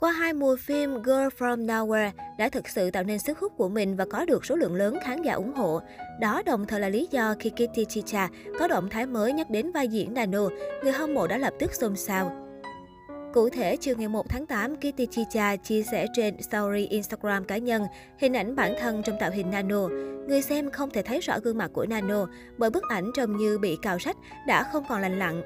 Qua 0.00 0.12
hai 0.12 0.32
mùa 0.32 0.56
phim 0.56 1.02
Girl 1.02 1.28
From 1.38 1.66
Nowhere 1.66 2.10
đã 2.38 2.48
thực 2.48 2.68
sự 2.68 2.90
tạo 2.90 3.02
nên 3.02 3.18
sức 3.18 3.38
hút 3.38 3.52
của 3.56 3.68
mình 3.68 3.96
và 3.96 4.04
có 4.10 4.24
được 4.24 4.44
số 4.44 4.56
lượng 4.56 4.74
lớn 4.74 4.98
khán 5.04 5.22
giả 5.22 5.32
ủng 5.32 5.54
hộ. 5.54 5.80
Đó 6.20 6.42
đồng 6.46 6.66
thời 6.66 6.80
là 6.80 6.88
lý 6.88 7.08
do 7.10 7.34
khi 7.38 7.50
Kitty 7.50 7.84
Chicha 7.84 8.28
có 8.58 8.68
động 8.68 8.88
thái 8.90 9.06
mới 9.06 9.32
nhắc 9.32 9.50
đến 9.50 9.72
vai 9.72 9.88
diễn 9.88 10.14
Nano, 10.14 10.48
người 10.82 10.92
hâm 10.92 11.14
mộ 11.14 11.26
đã 11.26 11.38
lập 11.38 11.52
tức 11.58 11.74
xôn 11.74 11.96
xao. 11.96 12.50
Cụ 13.34 13.48
thể, 13.48 13.76
chiều 13.76 13.94
ngày 13.98 14.08
1 14.08 14.28
tháng 14.28 14.46
8, 14.46 14.76
Kitty 14.76 15.06
Chicha 15.06 15.56
chia 15.56 15.82
sẻ 15.82 16.06
trên 16.14 16.42
story 16.42 16.86
Instagram 16.86 17.44
cá 17.44 17.56
nhân 17.56 17.82
hình 18.18 18.36
ảnh 18.36 18.56
bản 18.56 18.74
thân 18.80 19.02
trong 19.02 19.16
tạo 19.20 19.30
hình 19.30 19.50
nano. 19.50 19.88
Người 20.28 20.42
xem 20.42 20.70
không 20.70 20.90
thể 20.90 21.02
thấy 21.02 21.20
rõ 21.20 21.38
gương 21.42 21.58
mặt 21.58 21.70
của 21.74 21.86
Nano 21.86 22.26
bởi 22.58 22.70
bức 22.70 22.82
ảnh 22.88 23.10
trông 23.14 23.36
như 23.36 23.58
bị 23.58 23.78
cào 23.82 23.98
sách 23.98 24.16
đã 24.46 24.62
không 24.72 24.84
còn 24.88 25.00
lành 25.00 25.18
lặn. 25.18 25.42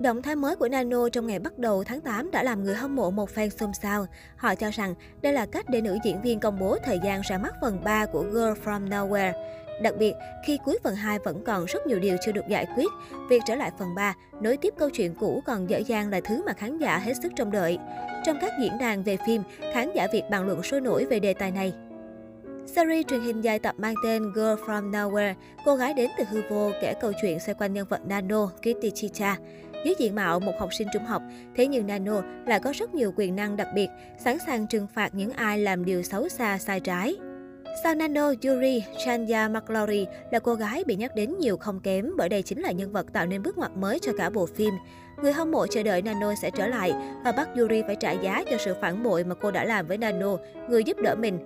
Động 0.00 0.22
thái 0.22 0.36
mới 0.36 0.56
của 0.56 0.68
Nano 0.68 1.08
trong 1.08 1.26
ngày 1.26 1.38
bắt 1.38 1.58
đầu 1.58 1.84
tháng 1.84 2.00
8 2.00 2.30
đã 2.30 2.42
làm 2.42 2.64
người 2.64 2.74
hâm 2.74 2.96
mộ 2.96 3.10
một 3.10 3.30
fan 3.34 3.48
xôn 3.48 3.72
xao. 3.82 4.06
Họ 4.36 4.54
cho 4.54 4.70
rằng 4.70 4.94
đây 5.22 5.32
là 5.32 5.46
cách 5.46 5.66
để 5.68 5.80
nữ 5.80 5.98
diễn 6.04 6.22
viên 6.22 6.40
công 6.40 6.58
bố 6.58 6.76
thời 6.84 6.98
gian 7.04 7.20
ra 7.20 7.38
mắt 7.38 7.54
phần 7.60 7.84
3 7.84 8.06
của 8.06 8.22
Girl 8.22 8.52
From 8.64 8.88
Nowhere. 8.88 9.32
Đặc 9.82 9.94
biệt, 9.98 10.14
khi 10.46 10.58
cuối 10.64 10.78
phần 10.84 10.94
2 10.94 11.18
vẫn 11.18 11.44
còn 11.44 11.64
rất 11.64 11.86
nhiều 11.86 11.98
điều 11.98 12.16
chưa 12.24 12.32
được 12.32 12.48
giải 12.48 12.66
quyết, 12.76 12.88
việc 13.30 13.42
trở 13.46 13.54
lại 13.54 13.70
phần 13.78 13.94
3, 13.94 14.14
nối 14.40 14.56
tiếp 14.56 14.74
câu 14.78 14.90
chuyện 14.90 15.14
cũ 15.14 15.42
còn 15.46 15.70
dở 15.70 15.78
dang 15.78 16.10
là 16.10 16.20
thứ 16.24 16.42
mà 16.46 16.52
khán 16.52 16.78
giả 16.78 16.98
hết 16.98 17.14
sức 17.22 17.32
trông 17.36 17.50
đợi. 17.50 17.78
Trong 18.24 18.38
các 18.40 18.52
diễn 18.60 18.78
đàn 18.78 19.02
về 19.02 19.16
phim, 19.26 19.42
khán 19.74 19.90
giả 19.94 20.08
Việt 20.12 20.22
bàn 20.30 20.46
luận 20.46 20.62
sôi 20.62 20.80
nổi 20.80 21.04
về 21.04 21.20
đề 21.20 21.34
tài 21.34 21.50
này. 21.50 21.72
Series 22.66 23.06
truyền 23.06 23.20
hình 23.20 23.40
dài 23.40 23.58
tập 23.58 23.74
mang 23.78 23.94
tên 24.04 24.32
Girl 24.32 24.64
From 24.66 24.90
Nowhere, 24.90 25.34
cô 25.64 25.76
gái 25.76 25.94
đến 25.94 26.10
từ 26.18 26.24
hư 26.30 26.42
vô 26.50 26.70
kể 26.82 26.94
câu 27.00 27.12
chuyện 27.22 27.40
xoay 27.40 27.54
quanh 27.54 27.72
nhân 27.72 27.86
vật 27.88 28.00
Nano, 28.06 28.46
Kitty 28.46 28.90
Chicha. 28.90 29.36
Dưới 29.84 29.94
diện 29.98 30.14
mạo 30.14 30.40
một 30.40 30.52
học 30.58 30.74
sinh 30.74 30.88
trung 30.92 31.04
học, 31.04 31.22
thế 31.56 31.66
nhưng 31.66 31.86
Nano 31.86 32.22
lại 32.46 32.60
có 32.60 32.72
rất 32.74 32.94
nhiều 32.94 33.12
quyền 33.16 33.36
năng 33.36 33.56
đặc 33.56 33.68
biệt, 33.74 33.88
sẵn 34.18 34.38
sàng 34.46 34.66
trừng 34.66 34.86
phạt 34.94 35.14
những 35.14 35.32
ai 35.32 35.58
làm 35.58 35.84
điều 35.84 36.02
xấu 36.02 36.28
xa 36.28 36.58
sai 36.58 36.80
trái. 36.80 37.16
Sau 37.82 37.94
Nano, 37.94 38.32
Yuri 38.44 38.84
Chanya 39.04 39.48
McLaury 39.48 40.06
là 40.30 40.38
cô 40.38 40.54
gái 40.54 40.84
bị 40.86 40.96
nhắc 40.96 41.14
đến 41.16 41.38
nhiều 41.38 41.56
không 41.56 41.80
kém 41.80 42.10
bởi 42.16 42.28
đây 42.28 42.42
chính 42.42 42.60
là 42.60 42.72
nhân 42.72 42.92
vật 42.92 43.12
tạo 43.12 43.26
nên 43.26 43.42
bước 43.42 43.58
ngoặt 43.58 43.70
mới 43.76 43.98
cho 43.98 44.12
cả 44.18 44.30
bộ 44.30 44.46
phim. 44.46 44.74
Người 45.22 45.32
hâm 45.32 45.50
mộ 45.50 45.66
chờ 45.66 45.82
đợi 45.82 46.02
Nano 46.02 46.34
sẽ 46.42 46.50
trở 46.50 46.66
lại 46.66 46.92
và 47.24 47.32
bắt 47.32 47.48
Yuri 47.56 47.82
phải 47.86 47.96
trả 47.96 48.12
giá 48.12 48.42
cho 48.50 48.56
sự 48.58 48.74
phản 48.80 49.02
bội 49.02 49.24
mà 49.24 49.34
cô 49.34 49.50
đã 49.50 49.64
làm 49.64 49.86
với 49.86 49.98
Nano, 49.98 50.36
người 50.68 50.84
giúp 50.84 50.96
đỡ 51.02 51.14
mình. 51.14 51.38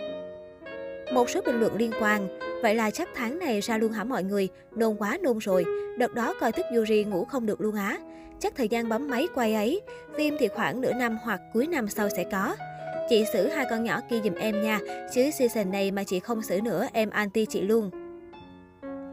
Một 1.12 1.30
số 1.30 1.40
bình 1.46 1.60
luận 1.60 1.76
liên 1.76 1.90
quan, 2.00 2.28
vậy 2.62 2.74
là 2.74 2.90
chắc 2.90 3.08
tháng 3.14 3.38
này 3.38 3.60
ra 3.60 3.78
luôn 3.78 3.92
hả 3.92 4.04
mọi 4.04 4.24
người, 4.24 4.48
nôn 4.76 4.96
quá 4.96 5.18
nôn 5.22 5.38
rồi, 5.38 5.64
đợt 5.98 6.14
đó 6.14 6.34
coi 6.40 6.52
thức 6.52 6.66
Yuri 6.76 7.04
ngủ 7.04 7.24
không 7.24 7.46
được 7.46 7.60
luôn 7.60 7.74
á. 7.74 7.98
Chắc 8.40 8.56
thời 8.56 8.68
gian 8.68 8.88
bấm 8.88 9.08
máy 9.08 9.28
quay 9.34 9.54
ấy, 9.54 9.80
phim 10.16 10.36
thì 10.38 10.48
khoảng 10.48 10.80
nửa 10.80 10.92
năm 10.92 11.18
hoặc 11.22 11.40
cuối 11.54 11.66
năm 11.66 11.88
sau 11.88 12.08
sẽ 12.16 12.24
có. 12.32 12.56
Chị 13.08 13.24
xử 13.32 13.48
hai 13.48 13.66
con 13.70 13.84
nhỏ 13.84 14.00
kia 14.10 14.20
giùm 14.24 14.34
em 14.34 14.62
nha, 14.62 14.80
chứ 15.14 15.30
season 15.30 15.70
này 15.70 15.90
mà 15.90 16.04
chị 16.04 16.20
không 16.20 16.42
xử 16.42 16.60
nữa, 16.60 16.86
em 16.92 17.10
anti 17.10 17.46
chị 17.46 17.60
luôn. 17.60 17.90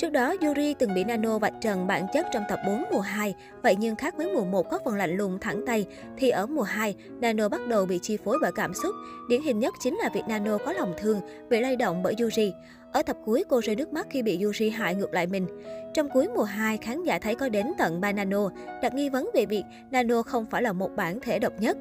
Trước 0.02 0.12
đó, 0.12 0.36
Yuri 0.42 0.74
từng 0.74 0.94
bị 0.94 1.04
Nano 1.04 1.40
vạch 1.40 1.54
trần 1.62 1.88
bản 1.88 2.08
chất 2.14 2.26
trong 2.34 2.44
tập 2.50 2.60
4 2.66 2.84
mùa 2.92 3.00
2. 3.00 3.36
Vậy 3.64 3.76
nhưng 3.80 3.96
khác 3.96 4.18
với 4.18 4.34
mùa 4.34 4.46
1 4.46 4.70
có 4.70 4.80
phần 4.86 4.96
lạnh 4.96 5.18
lùng 5.18 5.40
thẳng 5.40 5.64
tay, 5.66 5.86
thì 6.18 6.30
ở 6.30 6.46
mùa 6.46 6.62
2, 6.62 6.96
Nano 7.20 7.50
bắt 7.50 7.62
đầu 7.68 7.86
bị 7.86 8.00
chi 8.02 8.18
phối 8.18 8.38
bởi 8.42 8.52
cảm 8.56 8.74
xúc. 8.74 8.96
Điển 9.30 9.42
hình 9.42 9.60
nhất 9.60 9.74
chính 9.80 9.98
là 9.98 10.10
việc 10.14 10.22
Nano 10.28 10.58
có 10.58 10.74
lòng 10.74 10.94
thương, 10.98 11.22
bị 11.50 11.60
lay 11.60 11.76
động 11.76 12.04
bởi 12.04 12.16
Yuri. 12.22 12.54
Ở 12.92 13.04
tập 13.04 13.18
cuối, 13.26 13.44
cô 13.50 13.62
rơi 13.62 13.76
nước 13.76 13.94
mắt 13.94 14.08
khi 14.10 14.22
bị 14.22 14.44
Yuri 14.44 14.70
hại 14.70 14.96
ngược 14.96 15.14
lại 15.14 15.28
mình. 15.28 15.48
Trong 15.94 16.10
cuối 16.10 16.28
mùa 16.36 16.44
2, 16.44 16.78
khán 16.78 17.04
giả 17.04 17.20
thấy 17.20 17.36
có 17.36 17.50
đến 17.50 17.68
tận 17.78 18.02
3 18.02 18.12
Nano, 18.12 18.50
đặt 18.82 18.94
nghi 18.94 19.10
vấn 19.10 19.30
về 19.34 19.46
việc 19.46 19.64
Nano 19.92 20.22
không 20.22 20.46
phải 20.46 20.62
là 20.62 20.74
một 20.74 20.90
bản 20.96 21.20
thể 21.20 21.40
độc 21.40 21.54
nhất. 21.60 21.78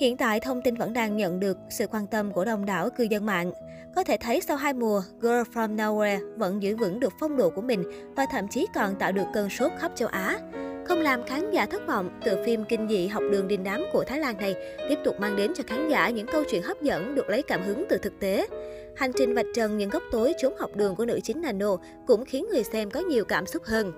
Hiện 0.00 0.16
tại, 0.16 0.40
thông 0.40 0.62
tin 0.62 0.74
vẫn 0.74 0.92
đang 0.92 1.16
nhận 1.16 1.40
được 1.40 1.58
sự 1.70 1.86
quan 1.86 2.06
tâm 2.06 2.32
của 2.32 2.44
đông 2.44 2.66
đảo 2.66 2.90
cư 2.90 3.04
dân 3.04 3.26
mạng. 3.26 3.52
Có 3.98 4.04
thể 4.04 4.16
thấy 4.20 4.40
sau 4.40 4.56
hai 4.56 4.72
mùa, 4.72 5.02
Girl 5.20 5.42
From 5.54 5.76
Nowhere 5.76 6.18
vẫn 6.36 6.62
giữ 6.62 6.76
vững 6.76 7.00
được 7.00 7.12
phong 7.20 7.36
độ 7.36 7.50
của 7.50 7.62
mình 7.62 7.84
và 8.16 8.26
thậm 8.30 8.48
chí 8.48 8.66
còn 8.74 8.94
tạo 8.94 9.12
được 9.12 9.24
cơn 9.34 9.50
sốt 9.50 9.72
khắp 9.78 9.92
châu 9.94 10.08
Á. 10.08 10.38
Không 10.86 11.00
làm 11.00 11.26
khán 11.26 11.50
giả 11.50 11.66
thất 11.66 11.86
vọng, 11.86 12.20
tựa 12.24 12.42
phim 12.44 12.64
kinh 12.64 12.88
dị 12.88 13.06
học 13.06 13.22
đường 13.30 13.48
đình 13.48 13.64
đám 13.64 13.84
của 13.92 14.04
Thái 14.04 14.18
Lan 14.18 14.36
này 14.36 14.54
tiếp 14.88 14.98
tục 15.04 15.20
mang 15.20 15.36
đến 15.36 15.52
cho 15.54 15.64
khán 15.66 15.88
giả 15.88 16.10
những 16.10 16.26
câu 16.26 16.44
chuyện 16.50 16.62
hấp 16.62 16.82
dẫn 16.82 17.14
được 17.14 17.28
lấy 17.28 17.42
cảm 17.42 17.62
hứng 17.62 17.84
từ 17.88 17.98
thực 17.98 18.20
tế. 18.20 18.46
Hành 18.96 19.12
trình 19.16 19.34
vạch 19.34 19.46
trần 19.54 19.78
những 19.78 19.90
góc 19.90 20.02
tối 20.10 20.34
chốn 20.38 20.52
học 20.58 20.70
đường 20.74 20.96
của 20.96 21.04
nữ 21.04 21.20
chính 21.22 21.42
Nano 21.42 21.76
cũng 22.06 22.24
khiến 22.24 22.46
người 22.52 22.64
xem 22.64 22.90
có 22.90 23.00
nhiều 23.00 23.24
cảm 23.24 23.46
xúc 23.46 23.64
hơn. 23.64 23.92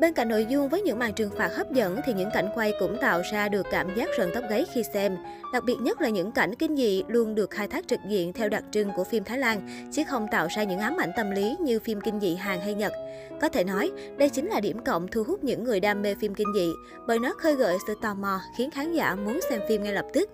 Bên 0.00 0.12
cạnh 0.12 0.28
nội 0.28 0.46
dung 0.48 0.68
với 0.68 0.82
những 0.82 0.98
màn 0.98 1.12
trừng 1.12 1.30
phạt 1.36 1.50
hấp 1.56 1.72
dẫn 1.72 2.00
thì 2.04 2.12
những 2.12 2.30
cảnh 2.34 2.48
quay 2.54 2.72
cũng 2.80 2.96
tạo 3.00 3.22
ra 3.32 3.48
được 3.48 3.66
cảm 3.70 3.94
giác 3.94 4.08
rợn 4.18 4.30
tóc 4.34 4.44
gáy 4.50 4.66
khi 4.72 4.82
xem. 4.82 5.16
Đặc 5.52 5.64
biệt 5.64 5.76
nhất 5.80 6.00
là 6.00 6.08
những 6.08 6.32
cảnh 6.32 6.54
kinh 6.54 6.76
dị 6.76 7.02
luôn 7.08 7.34
được 7.34 7.50
khai 7.50 7.68
thác 7.68 7.88
trực 7.88 8.00
diện 8.08 8.32
theo 8.32 8.48
đặc 8.48 8.64
trưng 8.70 8.90
của 8.96 9.04
phim 9.04 9.24
Thái 9.24 9.38
Lan, 9.38 9.88
chứ 9.92 10.02
không 10.08 10.26
tạo 10.30 10.46
ra 10.56 10.62
những 10.62 10.78
ám 10.78 10.96
ảnh 10.96 11.10
tâm 11.16 11.30
lý 11.30 11.56
như 11.60 11.80
phim 11.80 12.00
kinh 12.00 12.20
dị 12.20 12.34
Hàn 12.34 12.60
hay 12.60 12.74
Nhật. 12.74 12.92
Có 13.40 13.48
thể 13.48 13.64
nói, 13.64 13.90
đây 14.16 14.28
chính 14.28 14.46
là 14.46 14.60
điểm 14.60 14.84
cộng 14.84 15.08
thu 15.08 15.22
hút 15.22 15.44
những 15.44 15.64
người 15.64 15.80
đam 15.80 16.02
mê 16.02 16.14
phim 16.20 16.34
kinh 16.34 16.52
dị, 16.54 16.70
bởi 17.06 17.18
nó 17.18 17.34
khơi 17.38 17.54
gợi 17.54 17.76
sự 17.86 17.94
tò 18.02 18.14
mò 18.14 18.40
khiến 18.58 18.70
khán 18.70 18.92
giả 18.92 19.14
muốn 19.14 19.40
xem 19.50 19.60
phim 19.68 19.82
ngay 19.82 19.92
lập 19.92 20.06
tức. 20.12 20.30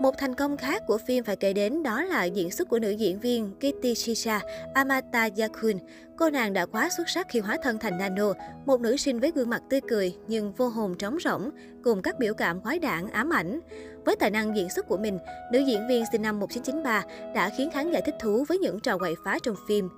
Một 0.00 0.18
thành 0.18 0.34
công 0.34 0.56
khác 0.56 0.82
của 0.86 0.98
phim 0.98 1.24
phải 1.24 1.36
kể 1.36 1.52
đến 1.52 1.82
đó 1.82 2.02
là 2.02 2.24
diễn 2.24 2.50
xuất 2.50 2.68
của 2.68 2.78
nữ 2.78 2.90
diễn 2.90 3.20
viên 3.20 3.50
Kitty 3.54 3.94
Shisha 3.94 4.40
Amata 4.74 5.28
Yakun. 5.38 5.78
Cô 6.16 6.30
nàng 6.30 6.52
đã 6.52 6.66
quá 6.66 6.88
xuất 6.96 7.08
sắc 7.08 7.26
khi 7.28 7.40
hóa 7.40 7.56
thân 7.62 7.78
thành 7.78 7.98
Nano, 7.98 8.32
một 8.66 8.80
nữ 8.80 8.96
sinh 8.96 9.20
với 9.20 9.32
gương 9.34 9.50
mặt 9.50 9.62
tươi 9.70 9.80
cười 9.88 10.16
nhưng 10.28 10.52
vô 10.52 10.68
hồn 10.68 10.94
trống 10.98 11.16
rỗng, 11.24 11.50
cùng 11.84 12.02
các 12.02 12.18
biểu 12.18 12.34
cảm 12.34 12.60
quái 12.60 12.78
đản 12.78 13.10
ám 13.10 13.30
ảnh. 13.30 13.60
Với 14.04 14.16
tài 14.16 14.30
năng 14.30 14.56
diễn 14.56 14.70
xuất 14.70 14.88
của 14.88 14.96
mình, 14.96 15.18
nữ 15.52 15.58
diễn 15.58 15.88
viên 15.88 16.04
sinh 16.12 16.22
năm 16.22 16.40
1993 16.40 17.04
đã 17.34 17.50
khiến 17.58 17.70
khán 17.70 17.90
giả 17.90 18.00
thích 18.06 18.14
thú 18.20 18.44
với 18.48 18.58
những 18.58 18.80
trò 18.80 18.98
quậy 18.98 19.14
phá 19.24 19.38
trong 19.42 19.56
phim. 19.68 19.88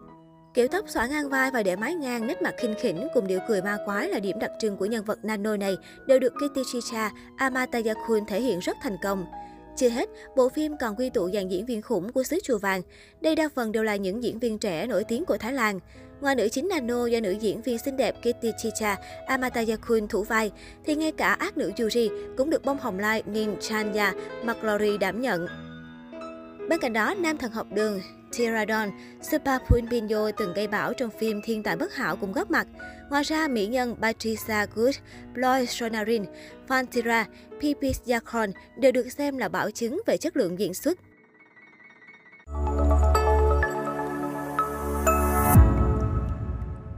Kiểu 0.54 0.68
tóc 0.68 0.88
xõa 0.88 1.06
ngang 1.06 1.28
vai 1.28 1.50
và 1.50 1.62
để 1.62 1.76
mái 1.76 1.94
ngang, 1.94 2.26
nét 2.26 2.42
mặt 2.42 2.54
khinh 2.58 2.74
khỉnh 2.80 3.08
cùng 3.14 3.26
điệu 3.26 3.40
cười 3.48 3.62
ma 3.62 3.78
quái 3.84 4.08
là 4.08 4.18
điểm 4.18 4.38
đặc 4.38 4.50
trưng 4.60 4.76
của 4.76 4.86
nhân 4.86 5.04
vật 5.04 5.24
Nano 5.24 5.56
này 5.56 5.76
đều 6.06 6.18
được 6.18 6.32
Kitty 6.34 6.62
Chicha 6.72 7.10
Amatayakun 7.36 8.26
thể 8.26 8.40
hiện 8.40 8.58
rất 8.58 8.76
thành 8.82 8.96
công. 9.02 9.26
Chưa 9.76 9.88
hết, 9.88 10.09
bộ 10.37 10.48
phim 10.48 10.76
còn 10.81 10.97
quy 10.97 11.10
tụ 11.10 11.31
dàn 11.31 11.48
diễn 11.48 11.66
viên 11.66 11.82
khủng 11.82 12.12
của 12.12 12.22
xứ 12.22 12.38
Chùa 12.42 12.59
Vàng. 12.59 12.82
Đây 13.20 13.37
đa 13.37 13.48
phần 13.54 13.72
đều 13.72 13.82
là 13.82 13.97
những 13.97 14.22
diễn 14.22 14.38
viên 14.38 14.59
trẻ 14.59 14.87
nổi 14.87 15.04
tiếng 15.04 15.25
của 15.25 15.37
Thái 15.37 15.53
Lan. 15.53 15.81
Ngoài 16.20 16.34
nữ 16.34 16.48
chính 16.48 16.69
Nano 16.69 17.06
do 17.06 17.20
nữ 17.20 17.31
diễn 17.31 17.62
viên 17.62 17.78
xinh 17.78 17.97
đẹp 17.97 18.14
Kitty 18.20 18.53
Chicha 18.59 18.97
Amatayakun 19.26 20.09
thủ 20.09 20.22
vai, 20.22 20.50
thì 20.84 20.94
ngay 20.94 21.12
cả 21.12 21.32
ác 21.32 21.56
nữ 21.56 21.72
Yuri 21.78 22.10
cũng 22.37 22.50
được 22.50 22.64
bông 22.64 22.78
hồng 22.78 22.98
lai 22.98 23.22
Nin 23.26 23.50
Chanya 23.60 24.14
McClory 24.44 24.98
đảm 24.98 25.20
nhận. 25.20 25.47
Bên 26.69 26.81
cạnh 26.81 26.93
đó, 26.93 27.14
nam 27.14 27.38
thần 27.38 27.53
học 27.53 27.66
đường 27.70 28.00
Tiradon, 28.36 28.91
Super 29.22 29.60
Punpinyo 29.69 30.30
từng 30.36 30.54
gây 30.54 30.69
bão 30.69 30.92
trong 30.92 31.10
phim 31.10 31.41
Thiên 31.42 31.62
tài 31.62 31.76
bất 31.76 31.94
hảo 31.94 32.16
cũng 32.16 32.32
góp 32.32 32.50
mặt. 32.50 32.66
Ngoài 33.10 33.22
ra, 33.22 33.48
mỹ 33.48 33.66
nhân 33.66 33.97
Patricia 34.02 34.66
Good, 34.74 34.97
Bloy 35.34 35.66
Sonarin, 35.66 36.24
Fantira, 36.69 37.25
Pipis 37.60 38.00
Yakon 38.06 38.50
đều 38.78 38.92
được 38.92 39.12
xem 39.12 39.38
là 39.38 39.48
bảo 39.48 39.70
chứng 39.70 40.00
về 40.06 40.16
chất 40.16 40.36
lượng 40.36 40.58
diễn 40.58 40.75
xuất. 40.75 40.98